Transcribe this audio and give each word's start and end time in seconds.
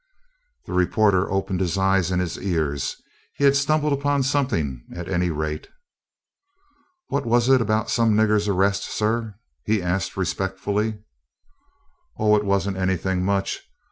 The 0.65 0.73
reporter 0.73 1.29
opened 1.31 1.59
his 1.59 1.77
eyes 1.77 2.09
and 2.09 2.19
his 2.19 2.35
ears. 2.39 2.99
He 3.35 3.43
had 3.43 3.55
stumbled 3.55 3.93
upon 3.93 4.23
something, 4.23 4.83
at 4.95 5.07
any 5.07 5.29
rate. 5.29 5.67
"What 7.09 7.23
was 7.23 7.49
it 7.49 7.61
about 7.61 7.91
some 7.91 8.15
nigger's 8.15 8.47
arrest, 8.47 8.83
sir?" 8.85 9.35
he 9.63 9.79
asked 9.79 10.17
respectfully. 10.17 11.03
"Oh, 12.17 12.35
it 12.35 12.45
was 12.45 12.67
n't 12.67 12.77
anything 12.77 13.23
much. 13.23 13.61